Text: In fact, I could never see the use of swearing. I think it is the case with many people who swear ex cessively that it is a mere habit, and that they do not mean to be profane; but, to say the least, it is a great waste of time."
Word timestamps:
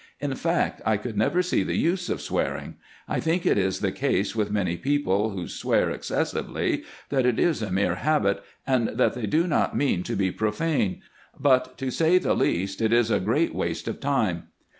In 0.19 0.33
fact, 0.33 0.81
I 0.83 0.97
could 0.97 1.15
never 1.15 1.43
see 1.43 1.61
the 1.61 1.77
use 1.77 2.09
of 2.09 2.23
swearing. 2.23 2.73
I 3.07 3.19
think 3.19 3.45
it 3.45 3.59
is 3.59 3.81
the 3.81 3.91
case 3.91 4.35
with 4.35 4.49
many 4.49 4.75
people 4.75 5.29
who 5.29 5.47
swear 5.47 5.91
ex 5.91 6.09
cessively 6.09 6.83
that 7.09 7.23
it 7.27 7.37
is 7.37 7.61
a 7.61 7.69
mere 7.71 7.93
habit, 7.93 8.41
and 8.65 8.87
that 8.97 9.13
they 9.13 9.27
do 9.27 9.45
not 9.45 9.77
mean 9.77 10.01
to 10.01 10.15
be 10.15 10.31
profane; 10.31 11.03
but, 11.39 11.77
to 11.77 11.91
say 11.91 12.17
the 12.17 12.33
least, 12.33 12.81
it 12.81 12.91
is 12.91 13.11
a 13.11 13.19
great 13.19 13.53
waste 13.53 13.87
of 13.87 13.99
time." 13.99 14.47